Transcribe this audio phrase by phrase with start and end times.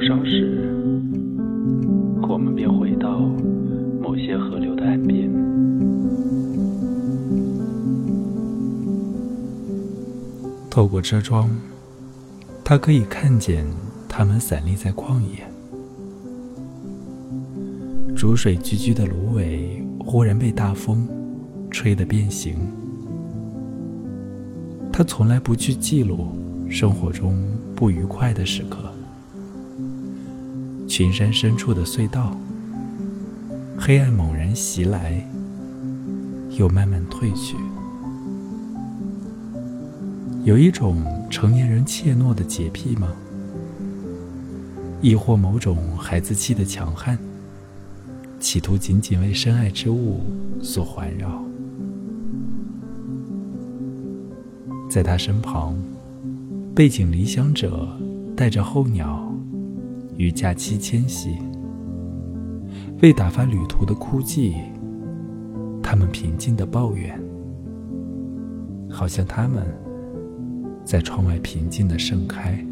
[0.00, 0.66] 忧伤时，
[2.26, 3.18] 我们便回到
[4.00, 5.30] 某些河流的岸边。
[10.70, 11.50] 透过车窗，
[12.64, 13.66] 他可以看见
[14.08, 15.46] 它们散立在旷野。
[18.16, 21.06] 逐水居居的芦苇忽然被大风
[21.70, 22.54] 吹得变形。
[24.90, 26.28] 他从来不去记录
[26.70, 27.36] 生活中
[27.74, 28.78] 不愉快的时刻。
[31.00, 32.36] 群山深处的隧道，
[33.78, 35.26] 黑暗猛然袭来，
[36.58, 37.56] 又慢慢退去。
[40.44, 43.08] 有一种成年人怯懦的洁癖吗？
[45.00, 47.16] 亦或某种孩子气的强悍？
[48.38, 50.20] 企图仅仅为深爱之物
[50.60, 51.42] 所环绕，
[54.90, 55.74] 在他身旁，
[56.74, 57.88] 背井离乡者
[58.36, 59.26] 带着候鸟
[60.20, 61.38] 与假期迁徙，
[63.00, 64.52] 为打发旅途的枯寂，
[65.82, 67.18] 他们平静的抱怨，
[68.90, 69.66] 好像他们
[70.84, 72.62] 在窗外平静的盛开。